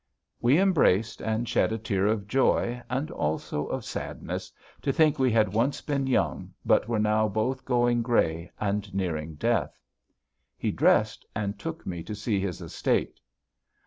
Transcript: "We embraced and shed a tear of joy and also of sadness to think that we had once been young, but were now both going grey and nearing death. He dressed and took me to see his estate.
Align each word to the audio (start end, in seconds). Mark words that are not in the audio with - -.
"We 0.41 0.57
embraced 0.57 1.21
and 1.21 1.47
shed 1.47 1.71
a 1.71 1.77
tear 1.77 2.07
of 2.07 2.27
joy 2.27 2.81
and 2.89 3.11
also 3.11 3.67
of 3.67 3.85
sadness 3.85 4.51
to 4.81 4.91
think 4.91 5.17
that 5.17 5.21
we 5.21 5.31
had 5.31 5.53
once 5.53 5.79
been 5.81 6.07
young, 6.07 6.55
but 6.65 6.87
were 6.87 6.97
now 6.97 7.27
both 7.27 7.63
going 7.65 8.01
grey 8.01 8.51
and 8.59 8.91
nearing 8.95 9.35
death. 9.35 9.79
He 10.57 10.71
dressed 10.71 11.23
and 11.35 11.59
took 11.59 11.85
me 11.85 12.01
to 12.01 12.15
see 12.15 12.39
his 12.39 12.61
estate. 12.61 13.19